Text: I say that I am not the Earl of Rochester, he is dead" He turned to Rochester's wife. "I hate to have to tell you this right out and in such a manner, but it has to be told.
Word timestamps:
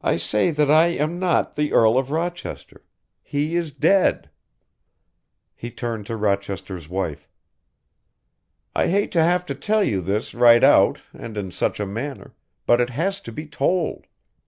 I 0.00 0.16
say 0.16 0.52
that 0.52 0.70
I 0.70 0.86
am 0.90 1.18
not 1.18 1.56
the 1.56 1.72
Earl 1.72 1.98
of 1.98 2.12
Rochester, 2.12 2.84
he 3.20 3.56
is 3.56 3.72
dead" 3.72 4.30
He 5.56 5.72
turned 5.72 6.06
to 6.06 6.14
Rochester's 6.16 6.88
wife. 6.88 7.28
"I 8.76 8.86
hate 8.86 9.10
to 9.10 9.24
have 9.24 9.44
to 9.46 9.56
tell 9.56 9.82
you 9.82 10.00
this 10.02 10.34
right 10.34 10.62
out 10.62 11.02
and 11.12 11.36
in 11.36 11.50
such 11.50 11.80
a 11.80 11.84
manner, 11.84 12.36
but 12.64 12.80
it 12.80 12.90
has 12.90 13.20
to 13.22 13.32
be 13.32 13.48
told. 13.48 14.06